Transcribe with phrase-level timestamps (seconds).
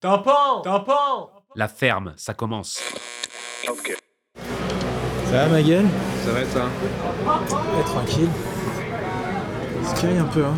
[0.00, 2.80] Tampon Tampon La ferme, ça commence.
[3.64, 5.86] Ça va ma gueule
[6.24, 6.64] Ça va ça
[7.76, 8.28] Ouais, tranquille.
[9.84, 10.54] Se caille un peu, hein.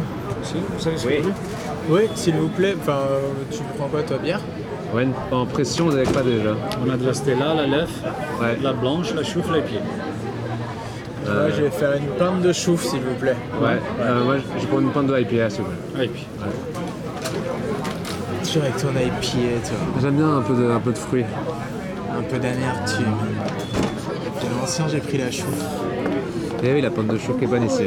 [1.07, 1.23] Oui.
[1.89, 2.75] Oui, s'il vous plaît.
[2.79, 4.41] Enfin, euh, tu prends quoi, toi, bière?
[4.95, 6.55] Ouais, en pression, on n'avait pas déjà.
[6.85, 7.63] On a de la Stella, la
[8.43, 8.59] Ouais.
[8.61, 9.81] la blanche, la choufle et pied.
[11.25, 13.37] Moi, je vais faire une pinte de chouf, s'il vous plaît.
[13.61, 16.07] Ouais, euh, moi je prends une pinte de IPA s'il vous plaît.
[16.07, 16.27] Et puis,
[18.57, 19.79] Avec ton IPA, toi.
[20.03, 21.25] J'aime bien un peu de, un peu de fruits.
[22.19, 23.05] Un peu d'amertume.
[24.43, 25.47] De l'ancien, j'ai pris la chouf.
[26.63, 27.85] Et oui, la pinte de chou qui est bonne ici.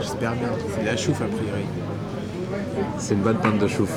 [0.00, 0.48] J'espère bien.
[0.74, 1.64] C'est de la chouf, a priori.
[2.98, 3.90] C'est une bonne pinte de chouf.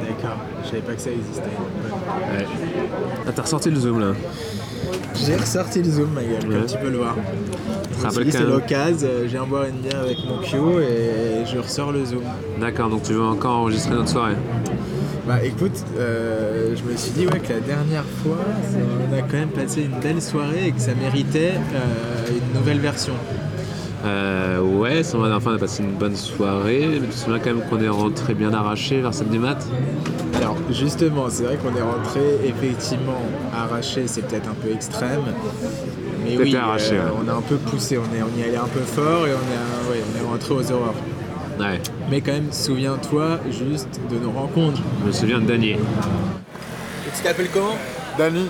[0.00, 0.36] D'accord.
[0.64, 1.42] Je savais pas que ça existait.
[1.42, 2.46] Ouais.
[3.26, 4.12] Ah, t'as ressorti le zoom là
[5.14, 6.56] J'ai ressorti le zoom, ma gueule, Ouais.
[6.58, 7.16] comme tu peux le voir.
[8.02, 10.38] Je me rappelle suis dit, c'est l'occasion, euh, je viens boire une bière avec mon
[10.42, 12.22] Kyo et je ressors le zoom.
[12.60, 14.34] D'accord, donc tu veux encore enregistrer notre soirée
[15.26, 18.38] Bah écoute, euh, je me suis dit ouais, que la dernière fois,
[19.10, 22.80] on a quand même passé une belle soirée et que ça méritait euh, une nouvelle
[22.80, 23.14] version.
[24.04, 26.88] Euh, ouais, ça m'a- enfin, on a passé une bonne soirée.
[26.90, 29.64] Mais tu te souviens quand même qu'on est rentré bien arraché vers 7 du mat
[30.38, 33.22] Alors justement, c'est vrai qu'on est rentré effectivement
[33.56, 35.20] arraché, c'est peut-être un peu extrême.
[36.24, 37.10] Mais T'étais oui, arraché, euh, ouais.
[37.24, 39.34] on a un peu poussé, on, est, on y allait un peu fort et on,
[39.34, 40.94] est, ouais, on est rentré aux horreurs.
[41.60, 44.80] Ouais, Mais quand même, souviens-toi juste de nos rencontres.
[45.02, 45.78] je me souviens de Daniel.
[47.16, 47.76] Tu t'appelles comment?
[48.18, 48.46] Dani,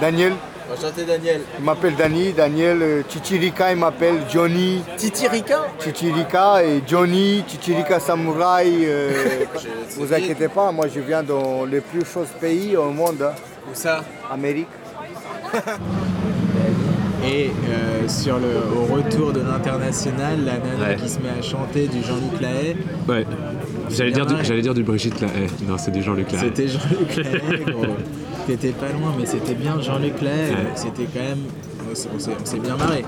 [0.00, 0.32] Daniel,
[0.72, 1.42] Enchanté Daniel.
[1.58, 8.84] il m'appelle Dani, Daniel euh, Chichirika, il m'appelle Johnny, Titirika Chichirika et Johnny, Chichirika Samouraï.
[8.86, 9.44] euh,
[9.98, 13.32] vous inquiétez pas, moi je viens dans les plus chauds pays au monde, hein,
[13.70, 14.02] Où ça?
[14.30, 14.68] Amérique.
[17.24, 20.96] Et euh, sur le, au retour de l'international, la nana Ouais.
[20.96, 22.76] qui se met à chanter du Jean-Luc Lahaye,
[23.08, 23.24] Ouais.
[23.90, 24.44] J'allais bien dire, du, marré.
[24.44, 25.22] j'allais dire du Brigitte.
[25.22, 26.40] Eh, non, c'est du Jean-Luc là.
[26.40, 27.86] c'était Jean-Luc Lahaye, gros.
[28.46, 30.50] T'étais pas loin, mais c'était bien Jean-Luc Lahaye.
[30.50, 30.56] Ouais.
[30.74, 31.44] C'était quand même.
[31.90, 33.04] On s'est- on s'est on s'est bien marré.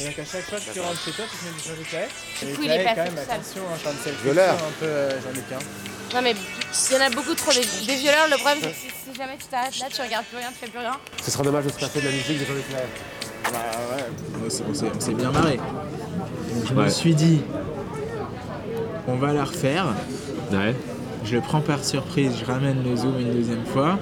[0.00, 1.92] Et donc à chaque fois que tu rentres chez toi, tu te mets du Jean-Luc
[1.92, 2.08] Lahaye.
[2.40, 3.34] Du coup, il est Lahaye, passé quand même, tout seul.
[3.34, 4.52] attention, hein, le Violeur.
[4.54, 5.44] futur, un peu euh, Jean-Luc.
[5.52, 5.58] hein.
[6.14, 6.34] Non mais
[6.90, 8.26] il y en a beaucoup trop des, des violeurs.
[8.30, 10.58] Le problème c'est que si, si jamais tu t'arrêtes là, tu regardes plus rien, tu
[10.64, 10.96] fais plus rien.
[11.22, 12.86] Ce sera dommage de se passer de la musique de Jean-Luc Lahaye.
[13.50, 13.58] Bah
[13.96, 14.04] ouais,
[14.46, 15.56] on s'est- on bien marré.
[15.56, 17.40] Donc je me suis dit,
[19.06, 19.86] on va la refaire.
[20.52, 20.74] Ouais.
[21.24, 23.98] Je le prends par surprise, je ramène le zoom une deuxième fois.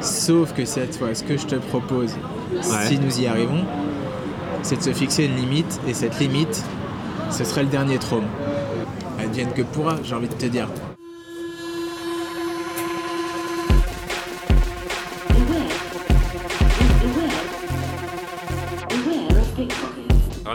[0.00, 2.14] Sauf que cette fois, ce que je te propose,
[2.60, 3.64] si nous y arrivons,
[4.62, 5.80] c'est de se fixer une limite.
[5.88, 6.62] Et cette limite,
[7.30, 8.26] ce serait le dernier trône.
[9.18, 10.68] Advienne que pourra, j'ai envie de te dire.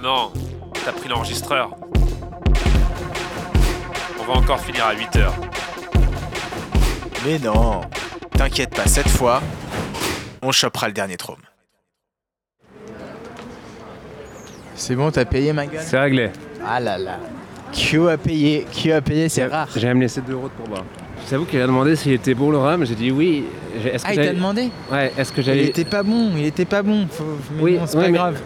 [0.09, 0.31] Non,
[0.84, 1.70] t'as pris l'enregistreur.
[4.20, 5.36] On va encore finir à 8 heures.
[7.25, 7.81] Mais non,
[8.31, 9.40] t'inquiète pas, cette fois,
[10.42, 11.38] on chopera le dernier trône.
[14.74, 16.31] C'est bon, t'as payé ma gueule C'est réglé.
[16.66, 17.20] Ah là là.
[17.72, 19.68] Q a payé, Q a payé, c'est rare.
[19.76, 20.86] J'ai même laissé 2 euros de pourboire.
[21.24, 22.84] Je t'avoue qu'il a demandé s'il était bon le rhum.
[22.84, 23.44] J'ai dit oui.
[23.86, 25.66] Est-ce que Ah, il t'a demandé Ouais, est-ce que Il j'allais.
[25.68, 27.06] était pas bon, il était pas bon.
[27.12, 27.24] Faut...
[27.58, 28.40] Mais Oui, bon, c'est pas mais- grave.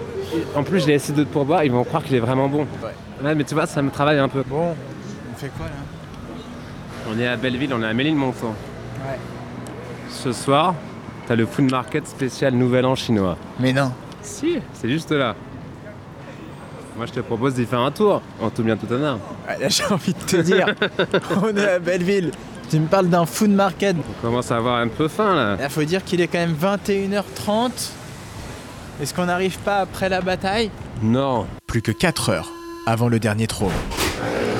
[0.55, 1.63] En plus, j'ai laissé 2 de pourboire.
[1.63, 2.67] Ils vont croire qu'il est vraiment bon.
[2.81, 2.93] Ouais.
[3.23, 4.43] Ouais, mais tu vois, ça me travaille un peu.
[4.45, 4.75] Bon,
[5.31, 5.71] on fait quoi là?
[7.11, 8.55] On est à Belleville, on est à Méline-Montant.
[9.05, 9.19] Ouais.
[10.09, 10.73] Ce soir,
[11.27, 13.37] t'as le food market spécial Nouvel An chinois.
[13.59, 13.91] Mais non.
[14.21, 15.35] Si, c'est juste là.
[16.95, 19.19] Moi, je te propose d'y faire un tour, en tout bien tout honneur.
[19.47, 20.67] Ouais, là, j'ai envie de te dire,
[21.43, 22.31] on est à Belleville.
[22.69, 23.95] Tu me parles d'un food market.
[23.97, 25.57] On commence à avoir un peu faim là.
[25.61, 27.91] Il faut dire qu'il est quand même 21h30.
[29.01, 30.69] Est-ce qu'on n'arrive pas après la bataille?
[31.01, 31.45] Non.
[31.67, 32.49] Plus que 4 heures
[32.85, 33.71] avant le dernier trône.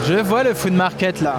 [0.07, 1.37] Je vois le food market là.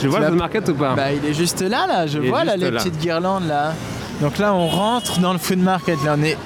[0.00, 0.94] Tu vois le food market ou pas?
[0.94, 2.78] Bah il est juste là là, je Il vois là les là.
[2.78, 3.72] petites guirlandes là.
[4.20, 6.36] Donc là on rentre dans le food market là on est.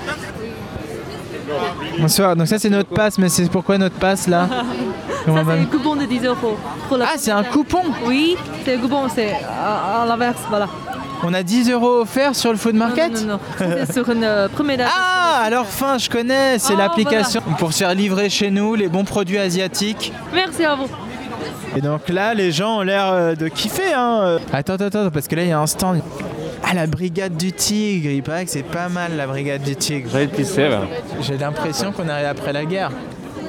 [1.98, 4.48] Bonsoir, donc ça c'est notre passe, mais c'est pourquoi notre passe là
[5.26, 6.56] Ça, c'est un coupon de 10 euros.
[6.88, 10.68] Pour la Ah c'est un coupon Oui, c'est un coupon, c'est à, à l'inverse, voilà.
[11.28, 13.26] On a 10 euros offerts sur le food market Non, non,
[13.60, 13.68] non.
[13.68, 13.76] non.
[13.84, 14.88] C'est sur une euh, première date.
[14.96, 18.86] Ah alors fin je connais, c'est Ah, l'application pour se faire livrer chez nous les
[18.88, 20.12] bons produits asiatiques.
[20.32, 20.86] Merci à vous.
[21.76, 23.92] Et donc là, les gens ont l'air euh, de kiffer.
[23.92, 24.20] Hein.
[24.22, 24.38] euh.
[24.52, 26.00] Attends, attends, attends, parce que là, il y a un stand.
[26.62, 28.08] Ah, la brigade du tigre.
[28.10, 30.08] Il paraît que c'est pas mal, la brigade du tigre.
[31.22, 32.92] J'ai l'impression qu'on arrive après la guerre.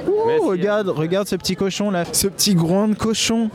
[0.08, 0.48] Ouh, Merci.
[0.48, 2.06] regarde, regarde ce petit cochon là.
[2.12, 3.52] Ce petit groin de cochon.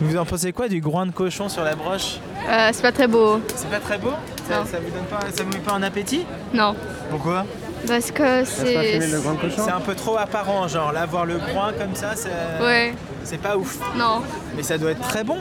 [0.00, 2.18] Vous en pensez quoi du groin de cochon sur la broche?
[2.48, 3.40] Euh, c'est pas très beau.
[3.56, 4.10] C'est pas très beau
[4.48, 6.74] ça, ça vous donne pas, ça vous met pas en appétit Non.
[7.10, 7.46] Pourquoi
[7.88, 9.00] Parce que c'est.
[9.00, 12.28] C'est un peu trop apparent, genre là voir le brun comme ça, c'est
[12.62, 12.92] Ouais,
[13.24, 13.78] c'est pas ouf.
[13.96, 14.20] non.
[14.54, 15.38] Mais ça doit être très bon.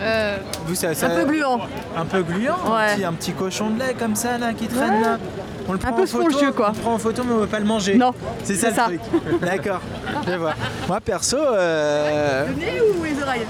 [0.00, 0.36] Euh,
[0.66, 1.60] Vous, ça, ça- Un peu gluant.
[1.96, 2.94] Un peu gluant, un, Ouais.
[2.94, 5.18] petit, un petit cochon de lait comme ça là qui traîne là.
[5.68, 6.68] On le prend peu en photo, spongieux, quoi.
[6.70, 7.96] On le prend en photo mais on veut pas le manger.
[7.96, 8.12] Non,
[8.42, 8.84] c'est ça c'est le ça.
[8.84, 9.00] truc.
[9.42, 9.80] D'accord,
[10.26, 10.52] je vois.
[10.88, 13.46] Moi perso, euh, Le nez ou les oreilles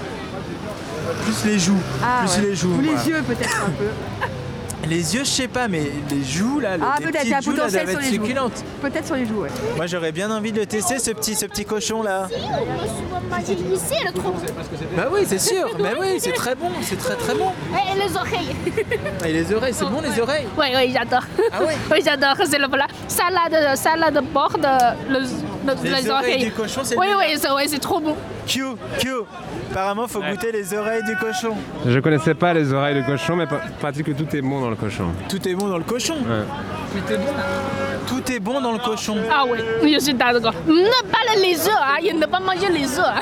[1.23, 1.77] plus les joues.
[2.03, 2.49] Ah, plus ouais.
[2.49, 2.73] les joues.
[2.75, 3.85] Ou les yeux peut-être un peu.
[4.87, 7.69] Les yeux, je sais pas, mais les joues là, Ah, les petites joues là, doivent
[7.71, 8.13] sur être les joues.
[8.13, 8.63] succulentes.
[8.81, 9.49] Peut-être sur les joues, ouais.
[9.75, 12.29] Moi j'aurais bien envie de le tester ce petit, ce petit cochon là.
[14.95, 15.67] Bah oui, c'est sûr.
[15.79, 17.51] Mais oui, c'est très bon, c'est très très bon.
[17.73, 18.55] Et les oreilles.
[19.25, 20.47] Et les oreilles, c'est bon les oreilles.
[20.57, 21.23] Oui, oui, j'adore.
[21.51, 22.35] Ah ouais Oui, j'adore.
[22.49, 22.87] C'est le plat.
[23.07, 24.55] Salade, salade bord
[25.09, 25.19] le-
[25.75, 26.45] le- Les les, oreilles oreilles.
[26.45, 28.15] du cochon, c'est Oui, oui, c'est ouais, c'est trop bon.
[28.47, 28.63] Q,
[28.99, 29.09] Q.
[29.71, 31.55] Apparemment, faut goûter les oreilles du cochon.
[31.85, 33.45] Je connaissais pas les oreilles de cochon, mais
[33.79, 35.05] pratique que tout est bon dans le cochon.
[35.29, 36.15] Tout est bon dans le cochon.
[38.07, 39.17] Tout est bon dans le cochon.
[39.31, 40.53] Ah oui, je suis d'accord.
[40.67, 41.97] Ne pas les œufs, hein.
[42.03, 43.05] Il ne pas manger les œufs.
[43.05, 43.19] hein.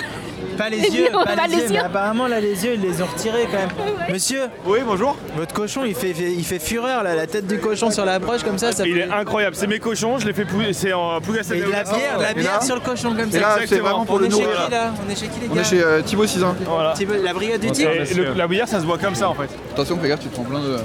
[0.57, 1.69] Pas les yeux, Non, pas, pas les les yeux.
[1.72, 3.69] Mais apparemment, là, les yeux, ils les ont retirés quand même.
[4.13, 5.18] Monsieur Oui, bonjour.
[5.36, 8.44] Votre cochon, il fait, il fait fureur là, la tête du cochon sur la broche
[8.44, 8.72] comme ça.
[8.72, 11.57] ça Il fait- est incroyable, c'est mes cochons, je les fais pousser, c'est en Pougasset
[11.57, 13.40] Et de la bière, la bière sur le cochon comme ça.
[13.40, 14.66] Là, c'est vraiment pour On le est chez nourrir.
[14.66, 14.94] qui là?
[15.06, 16.25] On est chez qui les On gars est chez euh, Thibaut.
[16.68, 16.94] Voilà.
[17.24, 17.92] La brigade du tigre
[18.36, 19.50] la bière, ça se boit comme ça en fait.
[19.74, 20.78] Attention, fais gaffe, tu te prends plein de.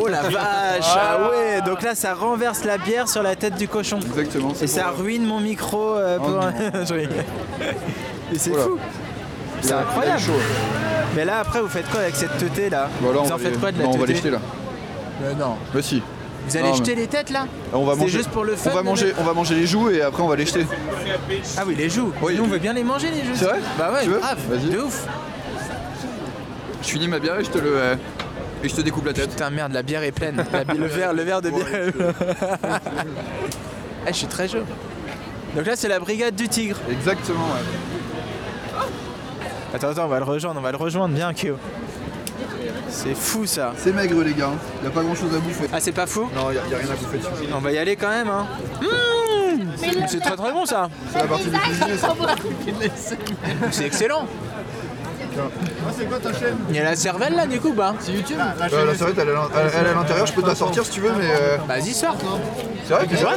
[0.00, 0.34] Oh la vache
[0.86, 3.98] Ah ouais Donc là ça renverse la bière sur la tête du cochon.
[4.00, 4.52] Exactement.
[4.60, 6.40] Et ça ruine mon micro euh, pour...
[6.88, 7.24] Je rigole.
[8.34, 8.78] Et c'est fou
[9.64, 10.22] C'est incroyable.
[11.16, 13.52] Mais là après vous faites quoi avec cette teuté là Bon, là, Vous en faites
[13.54, 14.38] les- quoi de la non, on va les teuté jeter là.
[15.22, 15.56] Euh, Non.
[15.72, 16.02] Bah si.
[16.46, 18.10] Vous allez Non, jeter mais- les têtes là On va C'est manger.
[18.18, 20.28] juste pour le fun On va manger, on va manger les joues et après on
[20.28, 20.66] va les jeter.
[21.56, 22.34] Ah oui les joues Oui.
[22.36, 24.38] Nous on veut bien les manger les joues C'est vrai Bah ouais Tu veux grave
[24.50, 24.70] Vas-y.
[24.74, 25.06] De ouf
[26.82, 27.94] Je finis ma bière et je te le euh,
[28.62, 29.30] et je te découpe la tête.
[29.30, 32.12] Putain merde la bière est pleine La le, verre, le verre de bière plein.
[34.06, 34.58] Eh, je suis très chaud
[35.56, 37.38] Donc là c'est la brigade du tigre Exactement.
[37.46, 37.93] Ouais.
[39.74, 41.56] Attends, attends, on va le rejoindre, on va le rejoindre bien, Kyo.
[42.88, 43.72] C'est fou ça.
[43.76, 44.50] C'est maigre les gars.
[44.82, 45.66] Il a pas grand chose à bouffer.
[45.72, 47.52] Ah, c'est pas fou Non, il y, a- a rien à bouffer dessus.
[47.52, 48.46] On va y aller quand même, hein.
[48.80, 48.86] Mmh
[50.08, 50.88] c'est très très bon ça.
[51.12, 51.96] C'est la partie du cuisinier.
[51.96, 52.14] ça.
[53.70, 54.26] C'est excellent.
[55.36, 57.94] Ah, c'est quoi ta chaîne Il y a la cervelle là, du coup, bah.
[58.00, 59.48] C'est YouTube euh, La serviette elle est à l'in-
[59.80, 61.26] elle est à l'intérieur, je peux te la sortir si tu veux, mais.
[61.30, 62.16] euh, Vas-y, sors.
[62.86, 63.36] C'est vrai que C'est vrai.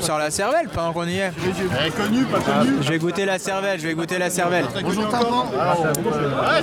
[0.00, 1.30] Sors la cervelle pendant qu'on y est.
[1.80, 2.76] Elle est connue, pas connue.
[2.80, 4.64] Je vais goûter la cervelle, je vais goûter la cervelle.
[4.82, 5.46] Bonjour Tympan.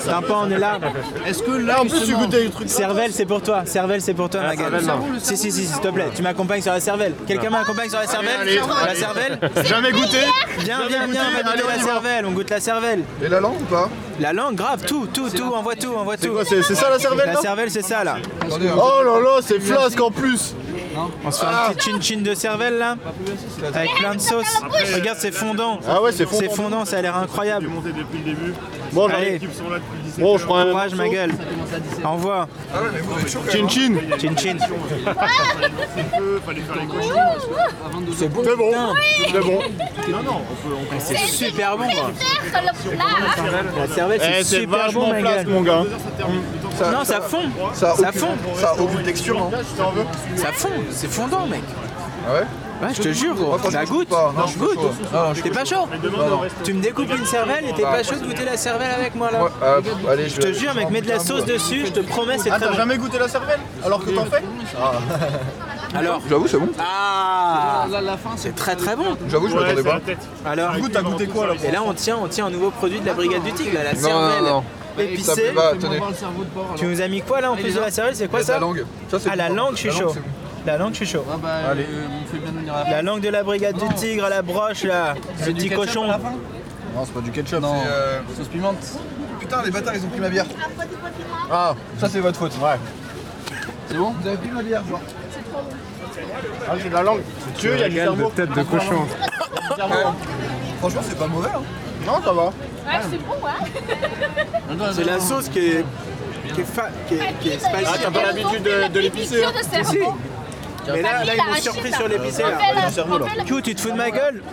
[0.04, 0.80] Tympan, on est là.
[1.28, 3.64] Est-ce que là en plus tu goûtes des trucs Cervelle, c'est pour toi.
[3.66, 4.72] Cervelle, c'est pour toi, ma gueule.
[4.82, 5.20] cervelle, non.
[5.20, 6.10] Si, si, si, s'il te plaît.
[6.16, 7.14] Tu m'accompagnes sur la cervelle.
[7.28, 10.18] Quelqu'un m'accompagne sur la cervelle La cervelle Jamais goûté
[10.60, 12.26] Viens, viens, viens, on va goûter la cervelle.
[12.26, 13.04] On goûte la cervelle.
[13.24, 16.34] Et la langue ou pas La langue, grave, tout, tout, tout, envoie tout, envoie tout.
[16.46, 18.18] c'est- ça, la cervelle, La cervelle, c'est ça là.
[18.50, 20.56] Oh là là, c'est flasque en plus
[21.26, 22.96] On se fait un petit chin-chin de cervelle là,
[23.74, 24.62] avec plein de sauce.
[24.94, 25.80] Regarde, c'est fondant.
[25.88, 26.40] Ah ouais, c'est fondant.
[26.42, 27.68] C'est fondant, ça a l'air incroyable.
[27.68, 28.54] monté depuis le début.
[28.92, 29.36] Bon, j'en Allez.
[29.36, 31.32] ai qui sont là depuis 17 Bon, je prends un Courage, ma gueule.
[32.04, 32.48] Ah
[33.50, 34.20] Chin même.
[34.20, 34.58] chin Chin-chin.
[34.60, 37.10] Faire les cochons.
[38.18, 38.42] C'est bon.
[38.46, 38.94] C'est bon, putain.
[39.32, 39.60] c'est bon.
[41.00, 41.86] C'est super bon.
[43.78, 45.46] La cervelle, Eh, c'est c'est super bon, ma gueule.
[46.78, 47.44] Ça- Non, ça fond.
[47.74, 48.28] Ça a Ça aucune- fond.
[48.56, 49.52] Ça a aucune texture, non
[50.36, 50.70] Ça fond.
[50.92, 51.62] C'est fondant, mec.
[52.28, 52.46] Ah ouais
[52.82, 53.58] Ouais, je te jure, gros.
[53.58, 54.10] Moi, je goûte goûte.
[54.10, 54.34] pas.
[54.38, 54.74] Non, je Goûte.
[54.74, 54.92] chaud.
[55.14, 55.88] Non, je suis T'es pas chaud
[56.66, 59.16] Tu me découpes une cervelle et t'es Bah, pas chaud de goûter la cervelle avec
[59.16, 61.92] moi là Ouais, ah, allez, Je te jure, mec, mets de la sauce dessus, je
[61.94, 62.78] te promets, c'est Ah, très t'as bon.
[62.78, 64.44] jamais goûté la cervelle Alors que t'en fais
[65.96, 66.68] Alors J'avoue, c'est bon.
[66.78, 67.86] Ah
[68.36, 70.00] C'est très très bon J'avoue, je m'attendais pas.
[70.46, 72.72] Alors Du coup, t'as goûté quoi là Et là on tient, on tient un nouveau
[72.72, 74.54] produit de la brigade du tigre, là, la Non, cervelle
[74.98, 76.76] non, non.
[76.76, 78.60] Tu nous as mis quoi là en plus de la cervelle C'est quoi La ça
[78.60, 78.86] langue.
[79.10, 80.02] Ça, c'est Ah la langue, je suis La chaud.
[80.06, 80.26] langue, c'est bon.
[80.66, 81.26] La langue, je suis chaud.
[81.70, 81.86] Allez.
[82.90, 86.08] La langue de la brigade du tigre à la broche là, ce petit cochon.
[86.08, 87.90] Non, c'est pas du ketchup, c'est.
[87.90, 88.20] Euh...
[88.38, 88.78] Sauce pimente.
[89.40, 90.46] Putain, les bâtards, ils ont pris ma bière.
[91.52, 92.54] Ah, ça, c'est votre faute.
[92.62, 92.80] Ouais.
[93.90, 95.02] C'est bon Vous avez pris ma bière, genre
[96.68, 97.22] Ah, j'ai de la langue.
[97.54, 98.32] C'est Dieu, il y a du cerveau.
[98.36, 99.06] tête de cochon.
[100.80, 101.62] Franchement, c'est pas mauvais, hein.
[102.06, 102.44] Non, ça va.
[102.46, 102.52] Ouais,
[103.10, 104.94] c'est bon, ouais.
[104.94, 105.86] C'est la sauce qui est
[106.54, 107.86] qui est, fa- qui est, qui est spicy.
[107.88, 109.52] Ah, t'as pas l'habitude de, de l'épicer hein.
[109.84, 109.98] Si.
[110.88, 113.44] Mais là, là, ils m'ont surpris sur l'épicé là.
[113.46, 114.44] Q, tu te fous de ma gueule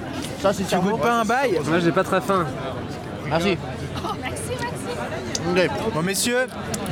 [0.40, 2.46] Ça, c'est Tu goûtes pas un bail Moi j'ai pas très faim.
[3.26, 3.58] Merci.
[5.94, 6.46] Bon messieurs,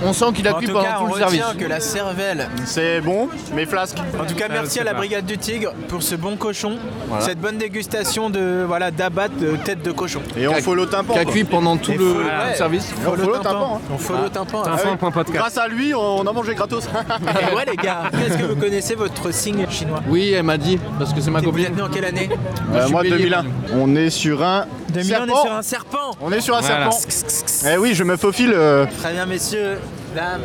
[0.04, 1.42] On sent qu'il a tout pendant tout on le service.
[1.42, 2.48] retient que la cervelle.
[2.64, 3.98] C'est bon, mais flasque.
[4.20, 6.78] En tout cas, merci à la brigade du Tigre pour ce bon cochon,
[7.20, 10.20] cette bonne dégustation de voilà d'abat de tête de cochon.
[10.36, 11.12] Et on follow tympan.
[11.14, 12.54] Qui a cuit pendant tout le ouais.
[12.54, 12.92] service.
[13.06, 13.74] On follow tympan.
[13.76, 13.80] hein.
[13.94, 14.62] On follow tympan.
[14.66, 15.22] Ah.
[15.32, 16.84] Grâce à lui, on a mangé gratos.
[17.50, 20.00] Et ouais les gars, est-ce que vous connaissez votre signe chinois?
[20.08, 21.66] Oui, elle m'a dit, parce que c'est ma Vous copine.
[21.66, 22.28] êtes né en quelle année?
[22.74, 23.44] Euh, moi, bélier, 2001.
[23.74, 26.10] On est sur un 2000 on est sur un serpent.
[26.20, 26.90] On est sur un Voilà.
[26.90, 27.68] serpent.
[27.72, 28.52] Eh oui, je me faufile.
[28.54, 29.78] euh, Très bien messieurs,
[30.14, 30.42] dames.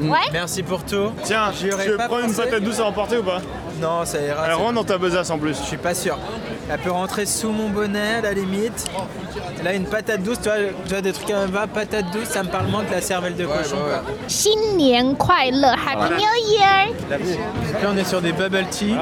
[0.00, 0.18] Ouais.
[0.32, 1.10] Merci pour tout.
[1.24, 2.44] Tiens, J'y aurais tu veux pas prendre une pensé.
[2.48, 3.40] patate douce à emporter ou pas?
[3.80, 4.44] Non, ça ira.
[4.46, 5.56] Elle rentre dans ta besace en plus.
[5.58, 6.16] Je suis pas sûr.
[6.70, 8.84] Elle peut rentrer sous mon bonnet à la limite.
[9.64, 12.42] Là, une patate douce, tu vois, tu vois des trucs comme ça, patate douce, ça
[12.42, 13.76] me parle moins que la cervelle de cochon.
[13.76, 14.00] Ouais,
[15.72, 16.88] Happy New Year!
[17.10, 18.94] Là, on est sur des bubble tea.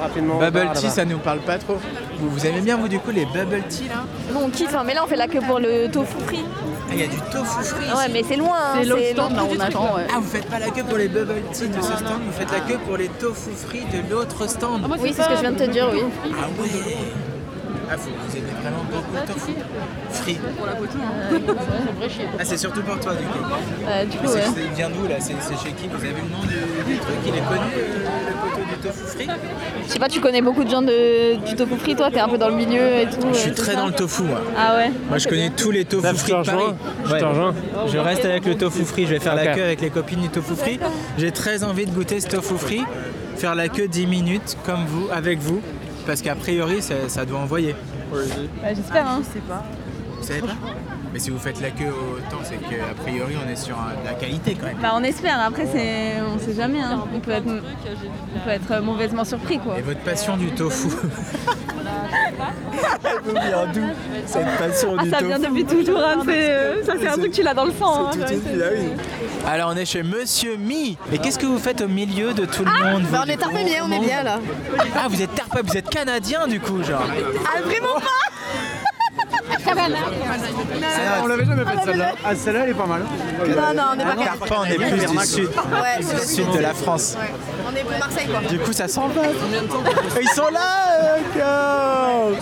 [0.00, 1.78] Rapidement bubble tea, ça nous parle pas trop.
[2.18, 4.04] Vous, vous aimez bien, vous, du coup, les bubble tea là?
[4.32, 6.44] Bon, on kiffe, hein, mais là, on fait la queue pour le tofu frit.
[6.92, 7.86] Ah, il y a du tofu frit.
[7.86, 10.06] Ouais, mais c'est loin, hein, C'est l'autre stand, là, bout on du truc, attend, ouais.
[10.10, 12.52] Ah, vous faites pas la queue pour les bubble tea de ce stand, vous faites
[12.52, 14.86] la queue pour les tofu frits de l'autre stand.
[15.00, 16.00] Oui, c'est ce que je viens de te dire, oui.
[16.32, 16.68] Ah ouais
[17.92, 19.52] Ah, vous aimez vraiment beaucoup le tofu
[20.10, 20.38] Frit.
[22.38, 23.38] Ah, c'est surtout pour toi, du coup.
[23.86, 24.40] Euh, du coup, c'est- ouais.
[24.54, 25.16] c'est- Il vient d'où là?
[25.20, 25.88] C'est c'est chez qui?
[25.88, 27.14] Vous avez le nom du, du truc?
[27.26, 29.28] Il est connu, euh, le poteau du tofu frit
[29.86, 32.28] Je sais pas, tu connais beaucoup de gens de, du tofu frit, toi, t'es un
[32.28, 33.20] peu dans le milieu et tout.
[33.20, 33.78] Je euh, suis très ça.
[33.80, 34.40] dans le tofu, moi.
[34.56, 34.90] Ah ouais?
[35.08, 36.64] Moi, je connais tous les tofu frits de Paris.
[37.04, 37.54] Je te rejoins.
[37.92, 39.04] Je reste avec le tofu frit.
[39.06, 39.54] Je vais faire la Ok.
[39.56, 40.78] queue avec les copines du tofu frit.
[41.18, 42.84] J'ai très envie de goûter ce tofu frit.
[43.36, 45.60] Faire la queue 10 minutes, comme vous, avec vous.
[46.06, 47.74] Parce qu'a priori, ça, ça doit envoyer.
[48.12, 49.22] Ouais, J'espère, hein.
[49.22, 50.54] Vous savez pas?
[51.12, 54.06] Mais si vous faites la queue autant, c'est qu'a priori, on est sur un- de
[54.06, 54.78] la qualité quand même.
[54.80, 56.14] Bah on espère, après c'est...
[56.22, 57.04] on sait jamais, hein.
[57.14, 57.46] on, peut être...
[57.46, 59.78] on peut être mauvaisement surpris quoi.
[59.78, 60.88] Et votre passion du tofu
[63.24, 63.80] Elle vient d'où
[64.26, 66.22] Cette passion Ah du ça tofu vient depuis toujours, hein.
[66.24, 68.06] c'est, euh, ça c'est un truc tu l'as dans le sang.
[68.06, 68.10] hein.
[68.12, 68.88] Tout de suite, ah oui.
[69.46, 70.96] Alors on est chez Monsieur Mi.
[71.12, 73.36] Et qu'est-ce que vous faites au milieu de tout le monde vous, Bah, on est
[73.36, 74.38] tarpé bien, on est bien là.
[74.96, 77.02] Ah vous êtes tarpé, vous êtes canadien du coup genre.
[77.54, 78.31] Ah vraiment pas
[81.22, 82.12] On l'avait jamais fait celle-là.
[82.24, 83.02] Ah, celle-là, elle est pas mal.
[83.48, 85.48] Non, non, on est pas Tarpin, on est plus du sud.
[85.48, 87.16] Ouais, Du sud de la France.
[87.66, 88.40] On est Marseille quoi.
[88.48, 89.22] Du coup ça sent pas.
[90.20, 92.32] Ils sont là Non,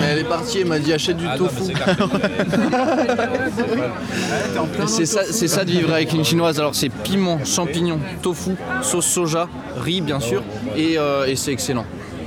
[0.00, 1.72] mais elle est partie, elle m'a dit achète du tofu.
[4.86, 6.58] c'est ça, c'est ça de vivre avec une chinoise.
[6.58, 10.42] Alors c'est piment, champignons, tofu, sauce soja, riz bien sûr,
[10.76, 11.84] et, euh, et c'est excellent.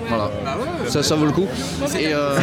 [0.09, 0.31] Voilà,
[0.87, 1.47] ça, ça vaut le coup.
[1.97, 2.35] Et euh,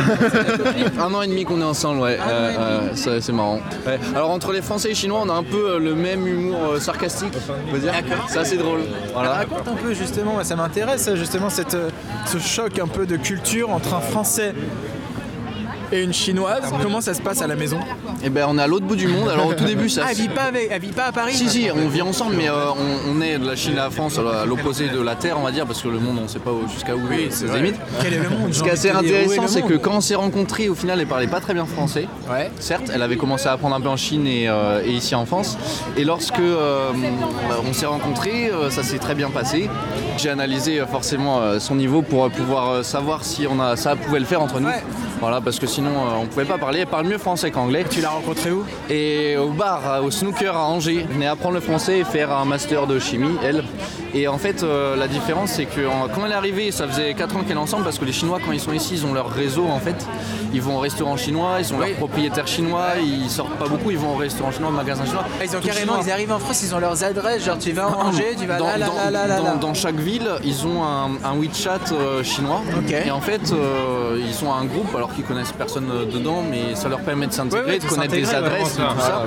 [1.00, 3.60] un an et demi qu'on est ensemble, ouais, euh, euh, ça, c'est marrant.
[3.86, 3.98] Ouais.
[4.14, 6.58] Alors entre les Français et les Chinois, on a un peu euh, le même humour
[6.72, 7.32] euh, sarcastique,
[7.68, 7.92] on peut dire.
[8.28, 8.80] C'est assez drôle.
[9.12, 9.32] Voilà.
[9.34, 11.90] Raconte un peu justement, ça m'intéresse justement cette, euh,
[12.26, 14.54] ce choc un peu de culture entre un Français
[15.92, 16.62] et une Chinoise.
[16.82, 17.78] Comment ça se passe à la maison
[18.24, 19.28] Et ben on est à l'autre bout du monde.
[19.28, 20.02] Alors au tout début ça.
[20.04, 22.34] Ah, elle vit pas avec, elle vit pas à Paris Si si, on vit ensemble,
[22.36, 25.14] mais euh, on, on est de la Chine à la France, à l'opposé de la
[25.14, 27.28] Terre, on va dire, parce que le monde, on ne sait pas jusqu'à où Oui,
[27.30, 27.76] c'est limite.
[28.02, 30.68] Quel est le monde Ce qui est assez intéressant, c'est que quand on s'est rencontrés,
[30.68, 32.06] au final, elle parlait pas très bien français.
[32.30, 32.50] Ouais.
[32.58, 35.26] Certes, elle avait commencé à apprendre un peu en Chine et, euh, et ici en
[35.26, 35.56] France.
[35.96, 36.90] Et lorsque euh,
[37.68, 39.68] on s'est rencontrés, ça s'est très bien passé.
[40.18, 44.42] J'ai analysé forcément son niveau pour pouvoir savoir si on a, ça pouvait le faire
[44.42, 44.68] entre nous.
[44.68, 44.82] Ouais.
[45.20, 46.80] Voilà, parce que sinon euh, on pouvait pas parler.
[46.80, 47.84] Elle parle mieux français qu'anglais.
[47.88, 48.64] Tu l'as rencontré où?
[48.90, 52.32] Et au bar, euh, au snooker à Angers, elle venait apprendre le français et faire
[52.32, 53.64] un master de chimie, elle.
[54.14, 57.12] Et en fait, euh, la différence, c'est que en- quand elle est arrivée, ça faisait
[57.14, 59.12] 4 ans qu'elle est ensemble, parce que les Chinois, quand ils sont ici, ils ont
[59.12, 59.96] leur réseau en fait.
[60.54, 63.98] Ils vont au restaurant chinois, ils ont leur propriétaire chinois, ils sortent pas beaucoup, ils
[63.98, 65.24] vont au restaurant chinois, au magasin chinois.
[65.40, 66.04] Ah, Ils ont Tout carrément, chinois.
[66.06, 68.56] ils arrivent en France, ils ont leurs adresses, genre tu vas en Angers, tu vas
[68.56, 69.54] dans, là, là, dans- là, là, là, dans- là.
[69.56, 72.62] dans chaque ville, ils ont un, un WeChat euh, chinois.
[72.78, 72.94] Ok.
[73.06, 76.74] Et en fait, euh, ils sont un groupe, alors qu'ils connaissent personne euh, dedans, mais
[76.74, 79.22] ça leur permet de s'intégrer, Ouais, ouais, de connaître des ouais, adresses et tout ça.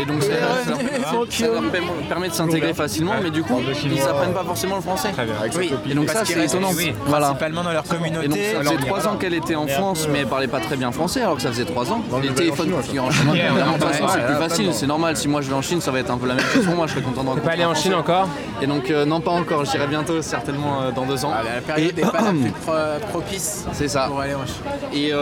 [0.00, 1.62] Et donc, ça, ça leur, ça leur
[2.08, 5.10] permet- de s'intégrer facilement, mais du coup, ils apprennent pas forcément le français.
[5.56, 6.70] Oui, Et donc, ça, c'est étonnant.
[7.06, 7.26] Voilà.
[7.26, 8.52] principalement dans leur Et donc communauté.
[8.54, 11.22] ça faisait trois ans qu'elle était en France, mais elle parlait pas très bien français,
[11.22, 12.02] alors que ça faisait trois ans.
[12.22, 15.16] Les téléphones qui en façon, c'est plus facile, c'est normal.
[15.16, 16.74] Si moi je vais en Chine, ça va être un peu la même chose pour
[16.76, 16.86] moi.
[16.86, 18.28] Je serais content de rencontrer Pas aller en Chine encore?
[18.62, 19.64] Et donc euh, non, pas encore.
[19.64, 21.32] J'irai bientôt, certainement euh, dans deux ans.
[21.34, 22.72] Ah, la période n'est pas la plus pro-
[23.10, 24.06] propice C'est ça.
[24.08, 24.54] pour aller en Chine.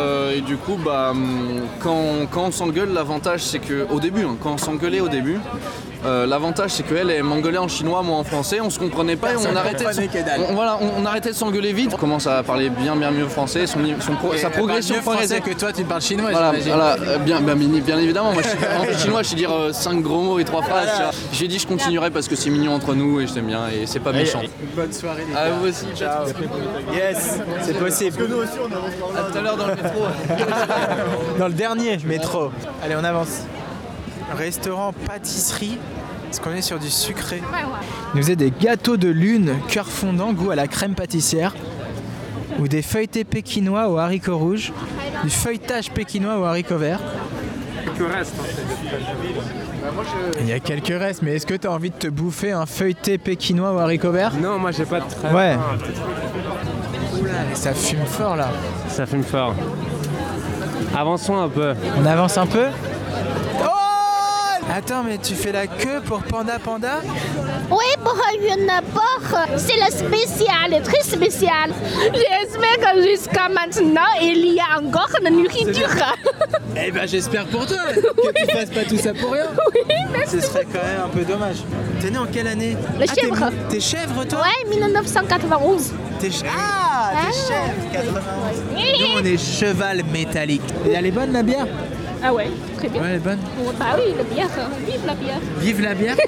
[0.02, 4.00] Et, euh, et du coup, bah, hum, quand, quand on s'engueule, l'avantage c'est que au
[4.00, 5.38] début, hein, quand on s'engueulait au début,
[6.04, 9.32] euh, l'avantage c'est qu'elle elle m'engueulait en chinois, moi en français, on se comprenait pas
[9.32, 11.90] et on arrêtait, de, on, voilà, on, on arrêtait de s'engueuler vite.
[11.94, 15.02] On commence à parler bien bien mieux français, son, son pro- sa parle progression mieux
[15.02, 18.32] français que toi, tu parles chinois, Voilà, voilà, euh, bien, bien, bien- évidemment.
[18.32, 20.88] Moi, je suis- en chinois, je sais dire 5 gros mots et 3 phrases.
[21.32, 23.86] J'ai dit je continuerai parce que c'est mignon entre nous et je t'aime bien et
[23.86, 24.40] c'est pas méchant.
[24.74, 26.24] Bonne soirée, les À vous aussi, Ciao.
[26.94, 28.16] Yes, c'est possible.
[29.16, 30.02] À tout à l'heure dans le métro.
[31.38, 32.50] Dans le dernier métro.
[32.84, 33.42] Allez, on avance.
[34.34, 35.78] Restaurant pâtisserie.
[36.30, 40.32] Est-ce qu'on est sur du sucré Il nous faisait des gâteaux de lune, cœur fondant,
[40.32, 41.54] goût à la crème pâtissière.
[42.58, 44.72] Ou des feuilletés pékinois aux haricots rouges.
[45.24, 47.00] Du feuilletage pékinois aux haricots verts.
[50.40, 52.66] Il y a quelques restes, mais est-ce que tu as envie de te bouffer un
[52.66, 55.32] feuilleté pékinois aux haricots verts Non, moi j'ai pas de très.
[55.32, 55.56] Ouais.
[57.54, 58.48] Ça fume fort là.
[58.88, 59.54] Ça fume fort.
[60.96, 61.74] Avançons un peu.
[62.00, 62.66] On avance un peu?
[64.74, 67.00] Attends, mais tu fais la queue pour Panda Panda
[67.70, 71.70] Oui, pour une porte, c'est le spécial, très spécial.
[72.14, 75.88] J'espère que jusqu'à maintenant, il y a encore de nourriture.
[76.74, 79.44] Eh ben j'espère pour toi que tu fasses pas tout ça pour rien.
[79.74, 80.40] Oui, merci.
[80.40, 81.56] Ce serait quand même un peu dommage.
[82.00, 83.50] T'es né en quelle année Le Ah, t'es- chèvre.
[83.68, 85.92] T'es chèvre toi Ouais, 1991.
[86.18, 89.00] T'es ch- Ah, t'es chèvre 91.
[89.00, 90.62] Nous on est cheval métallique.
[90.88, 91.66] Et elle est bonne la bière?
[92.24, 92.48] Ah ouais,
[92.78, 93.02] très bien.
[93.02, 93.38] Ouais, elle est bonne.
[93.60, 94.48] Oh, Bah oui, la bière,
[94.86, 95.40] vive la bière.
[95.58, 96.16] Vive la bière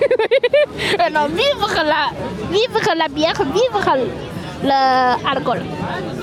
[0.95, 2.11] Euh, non, vivre la,
[2.51, 3.97] vivre la bière, vivre
[4.65, 5.61] l'alcool.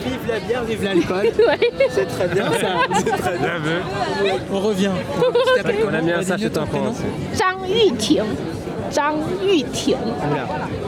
[0.04, 1.32] Vive la bière, vive l'alcool.
[1.90, 2.68] C'est très bien ça.
[2.96, 3.52] C'est très bien.
[4.52, 4.92] On revient.
[5.56, 6.66] T'appelles On comment aime bien ça chez toi
[7.34, 7.66] Zhang
[8.92, 8.94] Yuting.
[8.94, 9.98] Zhang Yuting.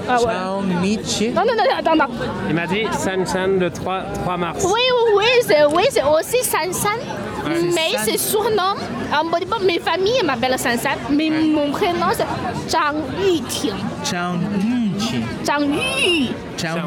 [0.09, 0.63] Ah ouais.
[0.81, 1.29] Michi.
[1.29, 2.13] Non, non, non, attends, attends.
[2.49, 4.63] Il m'a dit San San le 3, 3 mars.
[4.65, 6.99] Oui, oui, oui, c'est oui, c'est aussi Sansan.
[7.45, 7.61] Ouais.
[7.73, 8.75] Mais c'est surnom.
[9.13, 10.97] En bon, bon, mes familles m'appellent Sansan.
[11.09, 12.25] Mais mon prénom c'est
[12.69, 13.73] Zhang Yuting.
[14.03, 15.23] Ciao, Michi.
[15.45, 16.27] Zhang Yu.
[16.57, 16.77] Ciao,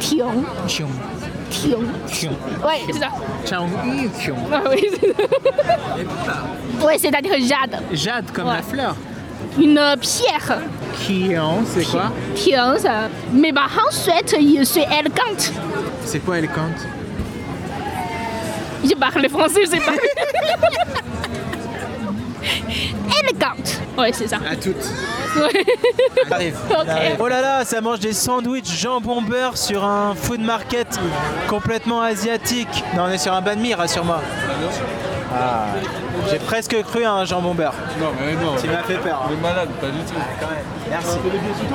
[0.00, 0.44] Ting.
[0.68, 0.88] Chiong.
[1.50, 1.86] Ting.
[2.08, 2.36] Chiong.
[2.64, 3.08] Ouais, c'est ça.
[3.44, 3.64] Ciao,
[4.20, 4.36] Chiong.
[4.52, 6.86] Ah oui, c'est ça.
[6.86, 7.80] Ouais, c'est-à-dire Jade.
[7.92, 8.56] Jade comme Ouais.
[8.56, 8.96] la fleur.
[9.58, 10.58] Une pierre.
[10.94, 12.12] Kion, c'est quoi?
[12.34, 13.08] Pierre, ça.
[13.32, 15.52] Mes parents souhaitent je suis élégante.
[16.04, 16.86] C'est quoi elle compte
[18.84, 19.92] Je parle français, je sais pas.
[23.22, 23.80] élégante.
[23.98, 24.38] Ouais, c'est ça.
[24.48, 24.76] À toutes.
[25.36, 25.64] Ouais.
[26.30, 26.56] Arrive.
[26.70, 26.86] Ok.
[27.18, 30.98] Oh là là, ça mange des sandwichs jambon beurre sur un food market
[31.48, 32.84] complètement asiatique.
[32.94, 34.20] Non, on est sur un banh mi, rassure-moi.
[35.38, 35.66] Ah,
[36.30, 37.74] j'ai presque cru à un jambon beurre.
[38.00, 38.54] Non, mais non.
[38.60, 39.28] Tu m'as fait peur.
[39.28, 40.14] On est malade, pas du tout.
[40.88, 41.18] Merci.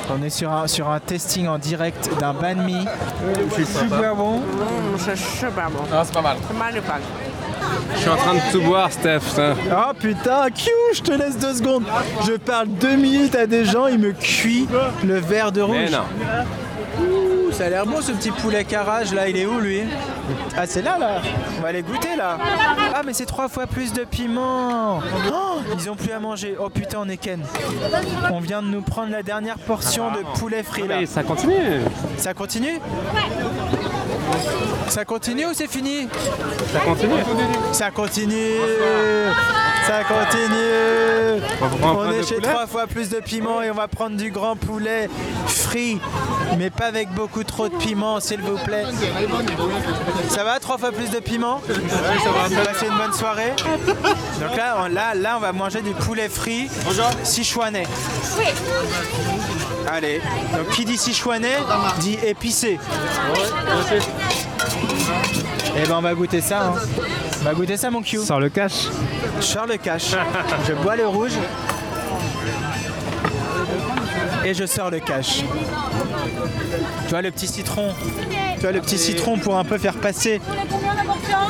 [0.09, 2.85] On est sur un, sur un testing en direct d'un banh mi.
[3.55, 4.41] C'est super bon.
[4.97, 5.83] C'est super bon.
[5.93, 6.37] Ah, c'est pas mal.
[6.47, 6.91] C'est magnifique.
[7.93, 9.19] Je suis en train de tout boire, Steph.
[9.35, 9.53] ça.
[9.71, 11.83] Oh putain, Q, je te laisse deux secondes.
[12.25, 14.67] Je parle deux minutes à des gens, ils me cuit
[15.03, 15.75] le verre de rouge.
[15.75, 16.03] Mais non.
[17.51, 19.81] Ouh, ça a l'air bon ce petit poulet carrage là, il est où lui?
[20.57, 21.22] Ah c'est là là
[21.57, 22.37] On va aller goûter là
[22.94, 25.00] Ah mais c'est trois fois plus de piment
[25.31, 26.55] Oh, Ils ont plus à manger.
[26.59, 27.42] Oh putain on est ken.
[28.31, 30.98] On vient de nous prendre la dernière portion de poulet frit là.
[31.00, 31.81] Mais ça continue.
[32.18, 32.79] Ça continue?
[34.87, 36.07] Ça continue ou c'est fini?
[36.74, 37.14] Ça continue.
[37.74, 38.55] Ça continue
[39.91, 41.43] Ça continue
[41.83, 45.09] On est chez trois fois plus de piment et on va prendre du grand poulet
[45.47, 45.99] frit,
[46.57, 48.85] mais pas avec beaucoup trop de piment, s'il vous plaît.
[50.29, 51.75] Ça va, trois fois plus de piment Ouais,
[52.23, 52.63] ça va.
[52.63, 53.51] Passez une bonne soirée.
[54.39, 56.69] Donc là, on, là, là, on va manger du poulet frit
[57.23, 57.87] sichuanais.
[59.91, 60.21] Allez,
[60.55, 61.57] donc qui dit sichuanais
[61.99, 62.79] dit épicé.
[65.77, 66.68] Et ben on va goûter ça.
[66.68, 66.74] hein.
[67.42, 68.20] On va goûter ça mon Q.
[68.20, 68.88] Sors le cash.
[69.40, 70.12] Je sors le cash.
[70.68, 71.34] je bois le rouge.
[74.46, 75.44] Et je sors le cash.
[77.05, 77.94] Tu vois le petit citron
[78.55, 80.42] Tu vois le petit citron pour un peu faire passer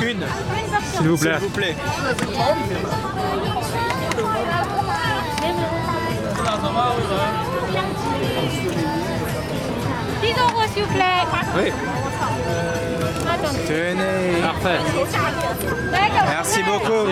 [0.01, 0.23] une.
[0.97, 1.37] S'il vous plaît.
[1.37, 1.75] S'il vous plaît.
[10.39, 11.25] euros, s'il vous plaît.
[11.57, 11.71] Oui.
[13.67, 14.41] Tenez.
[14.41, 14.79] Parfait.
[16.29, 17.07] Merci beaucoup.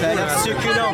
[0.00, 0.92] Ça a l'air succulent.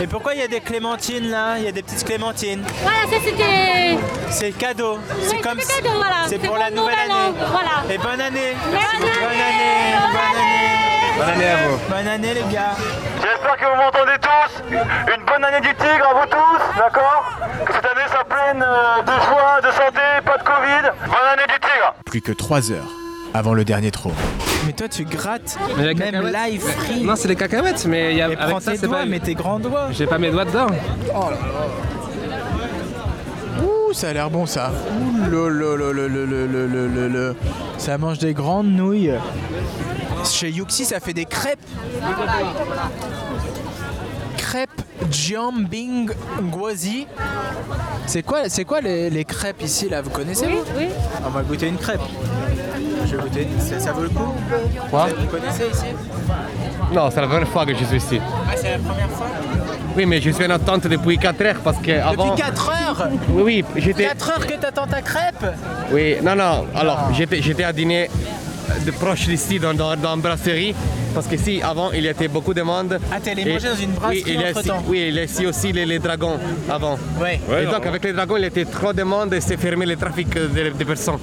[0.00, 1.56] Et pourquoi il y a des clémentines là?
[1.58, 2.62] Il y a des petites clémentines.
[2.82, 3.98] Voilà, ça c'était.
[4.30, 4.98] C'est cadeau.
[5.22, 6.26] C'est comme c'est voilà.
[6.28, 7.38] Pour pour la le nouvelle nouvel année.
[7.40, 7.94] an, voilà.
[7.94, 8.54] Et bonne année.
[8.72, 9.24] Merci Bonne beaucoup.
[9.24, 9.94] année.
[10.12, 10.74] Bonne année.
[11.16, 11.78] Bonne année à vous.
[11.88, 12.74] Bonne année les gars.
[13.22, 14.52] J'espère que vous m'entendez tous.
[15.14, 17.24] Une bonne année du tigre à vous tous, d'accord?
[17.64, 19.43] Que cette année soit pleine euh, de joie,
[22.14, 22.92] plus que 3 heures
[23.34, 24.12] avant le dernier trou.
[24.66, 27.02] Mais toi, tu grattes mais même live free.
[27.02, 28.28] Non, c'est les cacahuètes, mais il y a.
[28.28, 29.04] Mais avec prends ça, tes doigts, pas...
[29.04, 29.88] mets tes grands doigts.
[29.90, 30.68] J'ai pas mes doigts dedans.
[31.12, 31.36] Oh là là.
[33.64, 34.70] Ouh, ça a l'air bon ça.
[34.70, 37.34] Ouh, le,
[37.78, 39.10] Ça mange des grandes nouilles.
[40.24, 41.58] Chez Yuxi, ça fait des crêpes.
[45.14, 46.10] Jiambing
[46.50, 47.06] Guozi.
[48.06, 50.88] C'est quoi, c'est quoi les, les crêpes ici là Vous connaissez Oui, vous oui.
[51.24, 52.00] On va goûter une crêpe.
[53.06, 53.48] Je vais goûter.
[53.60, 54.34] Ça, ça vaut le coup?
[54.90, 55.06] Quoi?
[55.18, 55.86] Vous connaissez ici?
[56.92, 58.20] Non, c'est la première fois que je suis ici.
[58.22, 59.26] Ah, c'est la première fois?
[59.96, 62.30] Oui, mais je suis en attente depuis 4 heures parce que avant.
[62.30, 63.08] Depuis 4 heures?
[63.30, 64.06] Oui, oui, j'étais.
[64.06, 65.46] 4 heures que t'attends ta crêpe?
[65.92, 66.66] Oui, non, non.
[66.74, 68.10] Alors, j'étais, j'étais à dîner
[68.84, 70.74] de proche d'ici dans, dans, dans brasserie.
[71.14, 72.98] Parce qu'ici, avant, il y avait beaucoup de monde.
[73.12, 74.36] Ah, t'es allé manger dans une brasserie oui.
[74.88, 76.98] Oui, il y a ici aussi les, les dragons avant.
[77.20, 77.40] Ouais.
[77.62, 79.96] et donc, avec les dragons, il y était trop de monde et c'est fermé le
[79.96, 81.18] trafic de, de personnes.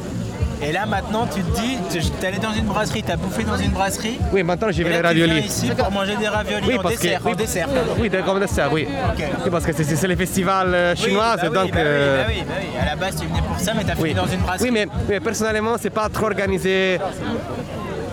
[0.63, 3.57] Et là maintenant tu te dis, tu- t'es allé dans une brasserie, t'as bouffé dans
[3.57, 4.19] une brasserie.
[4.31, 5.45] Oui, maintenant, j'y vais là, les tu raviolis.
[5.47, 7.21] ici pour manger des raviolis Oui, en parce que- dessert.
[7.25, 7.67] oui, en dessert.
[7.99, 8.87] Oui, de- comme dessert, oui.
[9.17, 11.55] Oui, parce que c'est, c'est le festival euh, Oui, chinois, bah oui, donc.
[11.55, 12.77] bah oui, euh, bah oui, oui.
[12.81, 14.13] À la base tu venais pour ça, mais t'as fini oui.
[14.13, 14.69] dans une brasserie.
[14.69, 16.99] Oui, mais, mais personnellement, c'est pas trop organisé,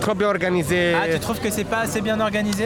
[0.01, 0.93] trop bien organisé.
[0.95, 2.65] Ah, tu trouves que c'est pas assez bien organisé?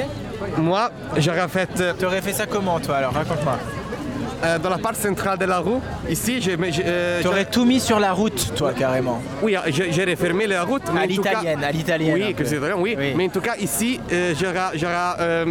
[0.57, 1.69] Moi, j'aurais fait.
[1.81, 3.13] euh, T'aurais fait ça comment toi alors?
[3.13, 3.57] Raconte-moi.
[4.43, 6.53] Euh, dans la part centrale de la roue, ici, j'ai.
[6.53, 9.21] euh, T'aurais j'aurais- tout mis sur la route, toi, carrément.
[9.41, 10.83] Oui, j'ai j'ai refermé la route.
[10.93, 12.95] mais À l'italienne, à l'italienne, Oui, que c'est vrai, oui.
[12.97, 13.13] Oui.
[13.15, 15.45] Mais en tout cas, ici, euh, j'aurais euh,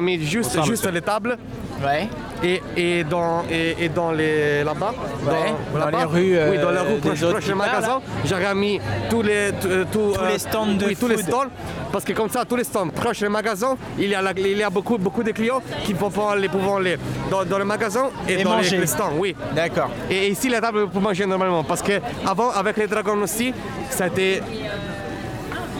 [0.00, 1.36] mis juste, Bonsoir, juste les tables.
[1.84, 2.08] Ouais.
[2.44, 4.92] Et, et dans, et, et dans les là-bas,
[5.24, 8.00] Ouais, dans les rues, euh, oui, dans les rues des proches, autres proches du magasin,
[8.24, 11.46] j'aurais mis tous les, euh, tout, Tous les stands de oui, tous les stands,
[11.92, 14.56] parce que comme ça, tous les stands proches du magasin, il y a, la- il
[14.58, 16.96] y a beaucoup, beaucoup de clients qui peuvent aller, pouvant aller
[17.30, 18.78] dans, dans le magasin et, Et dans les- manger.
[18.78, 19.36] les, stands, oui.
[19.54, 19.90] D'accord.
[20.10, 23.54] Et ici, la table pour manger normalement, parce que avant, avec les dragons aussi,
[23.88, 24.42] c'était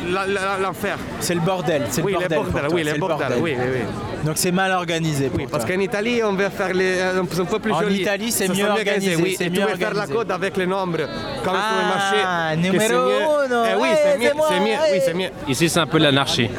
[0.08, 0.96] la- la- l'enfer.
[1.20, 1.82] C'est le bordel.
[1.90, 2.38] C'est Oui, le bordel.
[2.38, 3.32] toi, oui, le bordel.
[3.40, 3.80] oui, oui, oui.
[4.24, 5.28] Donc c'est mal organisé.
[5.28, 8.02] Pour Oui, parce qu'en Italie, on veut faire les, euh, un peu plus En joli.
[8.02, 10.12] Italie, c'est mieux sera organisé, Oui, c'est et mieux tu veux faire la organisé.
[10.14, 10.98] code avec les nombres,
[11.44, 12.16] comme Ah, sur le marché.
[12.54, 13.46] que numéro c'est mieux.
[13.46, 14.78] uno, Eh oui, ouais, c'est mieux, c'est mieux, ouais.
[14.92, 15.28] oui, c'est mieux.
[15.48, 16.50] Ici, c'est un peu l'anarchie.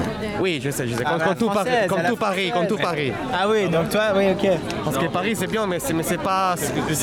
[0.42, 1.04] Oui, je sais, je sais.
[1.06, 3.14] Ah, Comme, bah, comme tout Paris, comme tout Paris, comme tout Paris.
[3.34, 4.50] Ah oui, donc toi, oui, ok.
[4.84, 6.56] Parce que Paris, c'est bien, mais c'est, mais c'est pas.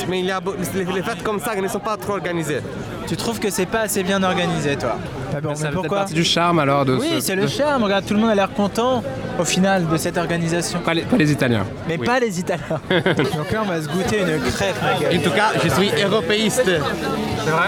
[0.09, 0.39] Mais il y a
[0.75, 2.61] les, les fêtes comme ça qui ne sont pas trop organisées.
[3.07, 4.97] Tu trouves que c'est pas assez bien organisé, toi
[5.35, 7.47] Ah bon, Ça mais fait pourquoi partie du charme alors de Oui, ce- c'est le
[7.47, 7.83] charme.
[7.83, 9.03] Regarde, tout le monde a l'air content
[9.39, 10.79] au final de cette organisation.
[10.79, 11.65] Pas les, pas les Italiens.
[11.87, 12.05] Mais Oui.
[12.05, 12.79] pas les Italiens.
[12.89, 14.75] donc là, on va se goûter une crêpe.
[15.13, 16.63] En tout cas, je suis européiste.
[16.65, 17.67] C'est vrai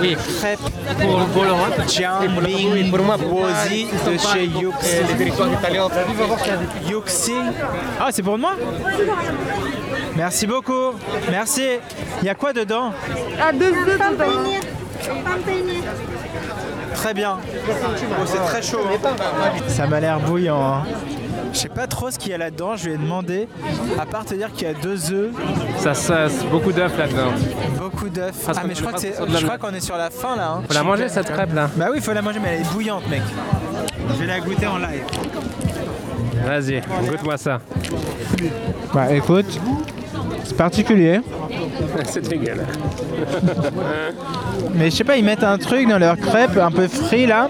[0.00, 0.16] Oui.
[0.40, 0.58] Crêpe
[1.00, 1.74] Pour, pour l'Europe.
[1.88, 4.96] Jambing pour moi, Wosi ils de chez Yuxi.
[5.08, 5.88] Les territoires italiens.
[6.90, 7.32] Yuxi.
[8.00, 8.52] Ah, c'est pour moi
[10.16, 10.92] Merci beaucoup.
[11.30, 11.62] Merci.
[12.20, 12.92] Il y a quoi dedans
[13.40, 13.98] Ah, deux œufs
[16.94, 17.38] Très bien.
[17.40, 18.80] Oh, c'est très chaud.
[18.86, 19.08] hein.
[19.68, 20.60] Ça m'a l'air bouillant.
[20.62, 20.82] hein.
[21.52, 23.46] Je sais pas trop ce qu'il y a là-dedans, je lui ai demandé.
[24.00, 25.32] À part te dire qu'il y a deux œufs,
[25.78, 27.32] Ça, ça, c'est beaucoup d'œufs là-dedans.
[27.78, 28.32] beaucoup d'œufs.
[28.48, 30.52] Ah mais je crois, que c'est- je qu'on est sur la fin là.
[30.56, 30.62] hein.
[30.66, 31.68] Faut la manger cette crêpe là.
[31.76, 33.22] Bah oui, il faut la manger, mais elle est bouillante, mec.
[34.14, 35.02] Je vais la goûter en live.
[36.46, 37.60] Vas-y, goûte-moi ça.
[38.94, 39.60] Bah écoute,
[40.44, 41.20] c'est particulier.
[42.04, 42.66] c'est dégueulasse.
[44.74, 47.48] Mais je sais pas, ils mettent un truc dans leur crêpe un peu frit là.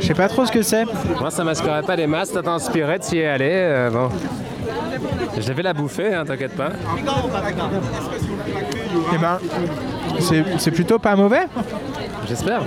[0.00, 0.84] Je sais pas trop ce que c'est.
[1.20, 2.32] Moi, ça m'inspirait pas des masses.
[2.32, 3.50] T'as inspiré, t'y es allé.
[3.50, 4.08] euh, bon.
[5.38, 6.70] Je vais la bouffer, hein, t'inquiète pas.
[9.14, 9.38] Eh ben,
[10.58, 11.46] c'est plutôt pas mauvais.
[12.28, 12.62] J'espère.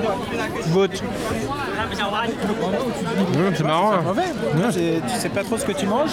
[0.70, 1.04] Goûte.
[3.56, 3.94] c'est marrant.
[3.94, 4.02] hein.
[4.06, 4.24] Mauvais.
[5.08, 6.12] Tu sais pas trop ce que tu manges.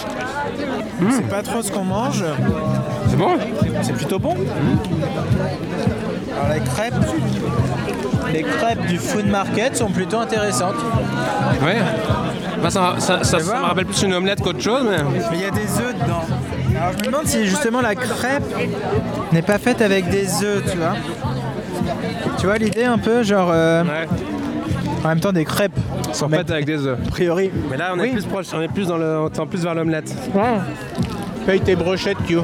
[1.11, 2.23] C'est pas trop ce qu'on mange.
[3.09, 3.31] C'est bon
[3.81, 4.35] C'est plutôt bon.
[6.33, 6.93] Alors les crêpes,
[8.31, 10.75] les crêpes du food market sont plutôt intéressantes.
[11.63, 11.77] Ouais.
[12.61, 14.97] Bah, ça, ça, ça, Tu ça vois me rappelle plus une omelette qu'autre chose, mais.
[15.31, 16.21] Mais il y a des œufs dedans.
[16.79, 18.43] Alors je me demande si justement la crêpe
[19.33, 20.93] n'est pas faite avec des œufs, tu vois.
[22.37, 23.49] Tu vois l'idée un peu, genre.
[23.51, 24.07] euh, Ouais.
[25.03, 25.77] En même temps des crêpes.
[26.13, 26.97] Sont faites avec des œufs.
[27.07, 27.49] A priori.
[27.69, 28.11] Mais là, on est Oui.
[28.11, 30.13] plus proche, on est plus dans le, on tend plus vers l'omelette.
[31.45, 32.43] Paye tes brochettes, Kyo.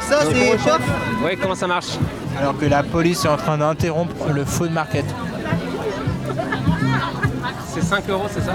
[0.00, 0.80] Ça c'est chef
[1.24, 1.98] Oui, comment ça marche
[2.40, 5.04] Alors que la police est en train d'interrompre le food market.
[7.68, 8.54] C'est 5 euros, c'est ça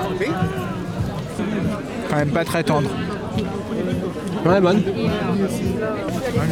[2.09, 2.89] Quand même pas très tendre.
[4.45, 4.81] Ouais, bonne.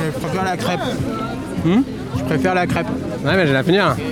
[0.06, 0.80] Je préfère la crêpe.
[2.16, 2.88] Je préfère la crêpe.
[3.24, 3.96] Ouais, mais je vais la finir.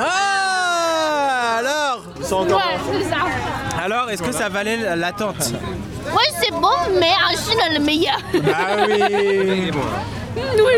[0.00, 3.16] Ah alors Ouais, c'est ça.
[3.82, 5.52] Alors, est-ce que ça valait l'attente
[6.12, 6.68] Oui, c'est bon,
[7.00, 8.18] mais en Chine, le meilleur.
[8.34, 9.70] Bah oui.
[10.36, 10.72] Oui,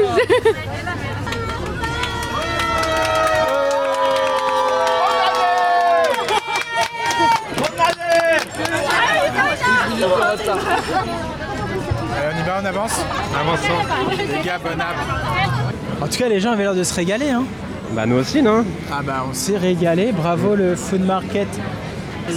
[12.40, 13.00] y va, on avance
[13.38, 14.16] Avançons.
[14.18, 14.96] Les gars, bon app.
[16.03, 17.31] En tout cas, les gens avaient l'air de se régaler.
[17.31, 17.44] Hein.
[17.92, 18.64] Bah, nous aussi, non?
[18.92, 20.12] Ah bah, on s'est régalé.
[20.12, 21.48] Bravo le food market
[22.29, 22.35] là,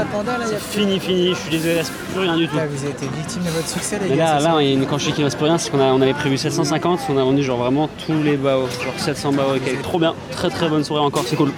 [0.00, 2.56] a Fini, fini, je suis désolé, il reste plus rien du tout.
[2.56, 4.24] Là, vous avez été victime de votre succès, les Mais gars.
[4.24, 5.58] là, c'est là, ça il y a une- quand je dis qu'il reste plus rien,
[5.58, 8.68] c'est qu'on a- on avait prévu 750, on a vendu genre vraiment tous les baos,
[8.82, 9.58] genre 700 baos.
[9.82, 11.52] Trop bien, très très bonne soirée encore, c'est cool.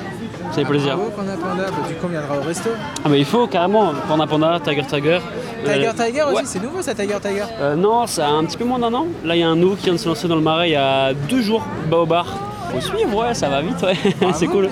[0.51, 0.97] Ça fait plaisir.
[0.97, 1.62] Bravo, Panda Panda.
[1.71, 2.71] Bah, du coup, on viendra au resto.
[3.05, 5.19] Ah bah il faut carrément, Panda Panda, Tiger Tiger.
[5.64, 6.42] Tiger Euh, Tiger aussi, ouais.
[6.44, 7.44] c'est nouveau ça, Tiger Tiger.
[7.61, 9.07] Euh, non, ça a un petit peu moins d'un an.
[9.25, 10.73] Là, il y a un nouveau qui vient de se lancer dans le marais il
[10.73, 12.27] y a deux jours, Baobar.
[12.73, 13.96] Faut suivre, ouais, ça va vite, ouais.
[14.35, 14.68] c'est cool.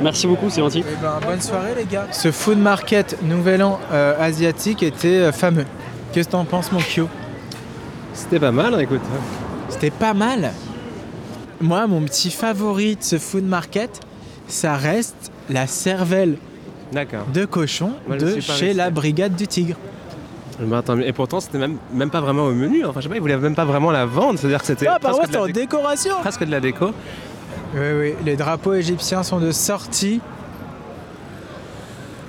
[0.00, 0.82] Merci beaucoup, c'est gentil.
[0.86, 2.06] Eh ben, bonne soirée, les gars.
[2.10, 5.66] Ce food market Nouvel An euh, asiatique était euh, fameux.
[6.12, 7.08] Qu'est-ce que t'en penses, mon Kyo?
[8.14, 9.00] C'était pas mal, écoute.
[9.68, 10.52] C'était pas mal.
[11.60, 14.00] Moi, mon petit favori de ce food market,
[14.48, 16.36] ça reste la cervelle
[16.90, 17.26] D'accord.
[17.32, 18.72] de cochon Moi, de chez resté.
[18.74, 19.76] la Brigade du Tigre.
[20.66, 22.84] Mais- et pourtant, c'était même, même pas vraiment au menu.
[22.84, 24.38] Enfin, je sais pas, ils voulaient même pas vraiment la vendre.
[24.38, 26.14] C'est-à-dire que c'était Ah, par contre, la en déco- décoration.
[26.20, 26.86] presque de la déco.
[27.74, 30.20] Oui, oui, les drapeaux égyptiens sont de sortie.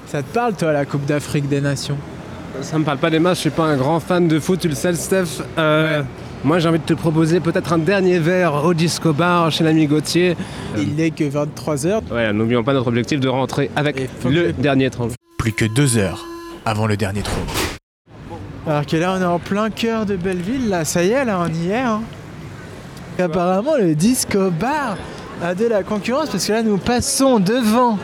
[0.08, 1.98] Ça te parle, toi, la Coupe d'Afrique des Nations?
[2.62, 4.68] Ça me parle pas des masses, je suis pas un grand fan de foot, tu
[4.70, 5.42] le sais, Steph.
[5.58, 6.04] Euh,
[6.46, 9.88] Moi, j'ai envie de te proposer peut-être un dernier verre au disco bar chez l'ami
[9.88, 10.36] Gauthier.
[10.78, 12.02] Il n'est que 23h.
[12.12, 15.12] Ouais, n'oublions pas notre objectif de rentrer avec le dernier trône.
[15.38, 16.26] Plus que deux heures
[16.66, 17.46] avant le dernier trône.
[18.66, 21.42] Alors que là, on est en plein cœur de Belleville, là, ça y est, là,
[21.42, 21.80] on y est.
[21.80, 22.02] Hein.
[23.20, 24.96] Apparemment, le disco bar
[25.44, 28.00] a de la concurrence parce que là, nous passons devant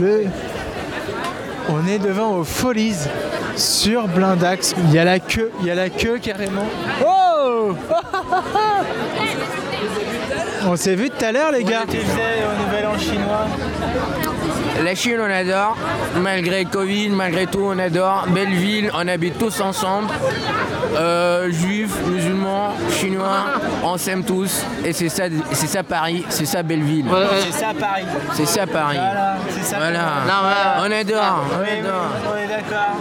[0.00, 0.24] le.
[1.68, 2.96] On est devant aux Folies
[3.56, 4.74] sur Blindax.
[4.84, 6.64] Il y a la queue, il y a la queue carrément.
[7.06, 7.72] Oh
[10.66, 11.82] On s'est vu tout à l'heure, les gars.
[11.88, 13.46] Tu faisais au Nouvel An chinois.
[14.84, 15.76] La Chine, on adore.
[16.20, 18.26] Malgré Covid, malgré tout, on adore.
[18.28, 20.08] Belleville, on habite tous ensemble.
[20.96, 23.44] Euh, juifs, musulmans, chinois,
[23.82, 24.64] on s'aime tous.
[24.84, 27.06] Et c'est ça, c'est ça Paris, c'est ça Belleville.
[27.40, 28.04] C'est ça Paris.
[28.32, 28.96] C'est ça Paris.
[28.98, 29.76] Voilà, c'est ça.
[29.76, 30.06] Voilà.
[30.80, 32.14] On adore, on adore.
[32.30, 32.96] On est d'accord.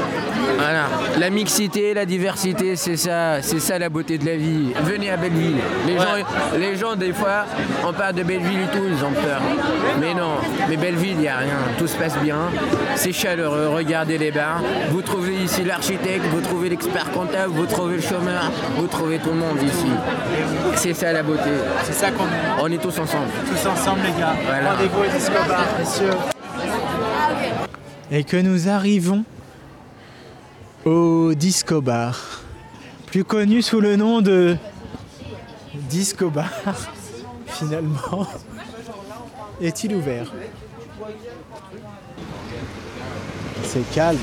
[0.56, 0.86] Voilà.
[1.20, 4.72] La mixité, la diversité, c'est ça, c'est ça la beauté de la vie.
[4.84, 5.58] Venez à Belleville.
[5.86, 7.46] Les, gens, les gens, des fois,
[7.86, 9.42] on parle de Belleville et tout, ils ont peur.
[10.00, 10.36] Mais non,
[10.70, 11.58] mais Belleville, il n'y a rien.
[11.78, 12.38] Tout se passe bien.
[12.96, 13.70] C'est chaleureux.
[13.74, 14.62] Regardez les bars.
[14.92, 19.30] Vous trouvez ici l'architecte, vous trouvez l'expert comptable, vous trouvez le chômeur, vous trouvez tout
[19.30, 19.92] le monde ici.
[20.76, 21.50] C'est ça la beauté.
[21.84, 22.26] C'est ça qu'on
[22.60, 23.28] On est tous ensemble.
[23.46, 24.36] Tous ensemble, les gars.
[24.46, 24.74] Voilà.
[24.74, 26.12] Rendez-vous au disco bar, messieurs.
[28.12, 29.24] Et que nous arrivons
[30.88, 32.42] au disco bar,
[33.08, 34.56] plus connu sous le nom de
[35.90, 36.50] disco bar,
[37.48, 38.26] finalement,
[39.62, 40.32] est-il ouvert?
[43.64, 44.18] C'est calme.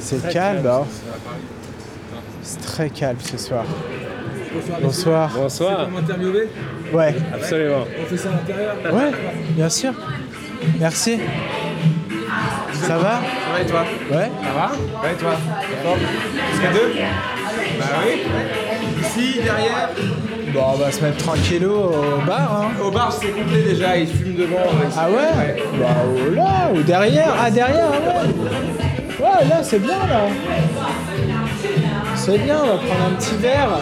[0.00, 0.84] C'est très calme, hein.
[2.42, 3.64] C'est très calme ce soir.
[4.80, 5.32] Bonsoir.
[5.34, 5.88] Bonsoir.
[6.92, 7.14] Ouais.
[7.34, 7.84] Absolument.
[8.00, 8.94] On fait ça à l'intérieur?
[8.94, 9.10] Ouais,
[9.50, 9.92] bien sûr.
[10.78, 11.18] Merci.
[12.82, 14.30] Ça va Ça va et toi Ouais.
[14.42, 15.34] Ça va Ouais et toi
[16.52, 16.92] Jusqu'à deux
[17.78, 18.22] Bah oui.
[19.00, 19.90] Ici, derrière.
[20.52, 22.62] Bon, on va se mettre tranquillo au bar.
[22.62, 22.82] Hein.
[22.82, 24.56] Au bar, c'est complet déjà, ils fument devant.
[24.96, 27.34] Ah ouais, Bah oh là, ou derrière.
[27.38, 29.24] Ah derrière, ah ouais.
[29.26, 30.28] Ouais, là c'est bien là.
[32.14, 33.78] C'est bien, on va prendre un petit verre.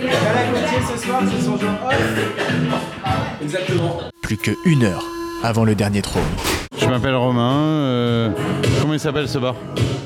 [0.00, 2.82] Voilà, Gauthier, ce soir, c'est son jour off.
[3.42, 4.00] Exactement.
[4.22, 5.04] Plus que une heure
[5.42, 6.22] avant le dernier trône.
[6.92, 7.52] Je m'appelle Romain.
[7.54, 8.28] euh,
[8.82, 9.54] comment il s'appelle ce bar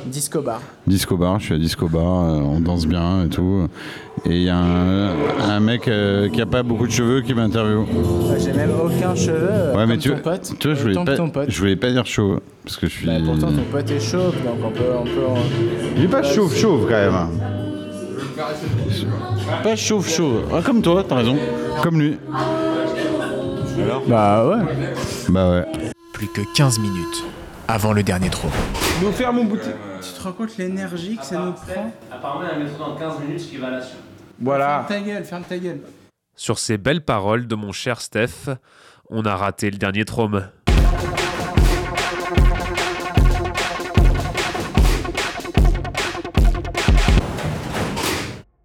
[0.06, 0.60] Disco bar.
[0.86, 1.40] Disco Bar.
[1.40, 2.00] Je suis à Disco Bar.
[2.04, 3.66] euh, on danse bien et tout.
[4.24, 5.08] Et il y a un,
[5.48, 7.86] un mec euh, qui a pas beaucoup de cheveux qui m'interviewe.
[8.38, 9.76] J'ai même aucun cheveu.
[9.76, 10.52] Ouais, mais tu, ton pote.
[10.60, 11.46] tu vois, je voulais, pas, ton pote.
[11.50, 12.40] je voulais pas dire chauve.
[12.62, 13.06] Parce que je suis.
[13.06, 14.82] Bah, pourtant ton pote est chauve, donc on peut.
[14.96, 15.40] On peut
[15.96, 17.28] Il est pas chauve, chauve quand même.
[19.64, 20.42] Pas chauve, chauve.
[20.54, 21.36] Ah, comme toi, t'as raison.
[21.82, 22.16] Comme lui.
[23.82, 24.64] Alors Bah ouais.
[25.30, 25.90] Bah ouais.
[26.16, 27.24] Plus que 15 minutes
[27.68, 28.50] avant le dernier trône.
[29.02, 29.74] Nous fermons boutique.
[30.00, 32.78] Tu te rends compte l'énergie que ça nous prend Apparemment, il y a un métro
[32.78, 33.96] dans 15 minutes, ce qui va là-dessus.
[34.40, 34.86] Voilà.
[34.88, 35.80] Ferme ta gueule, ferme ta gueule.
[36.34, 38.48] Sur ces belles paroles de mon cher Steph,
[39.10, 40.48] on a raté le dernier trôme.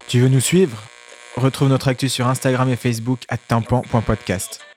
[0.08, 0.78] Tu veux nous suivre?
[1.36, 4.71] Retrouve notre actu sur Instagram et Facebook à tympan.podcast.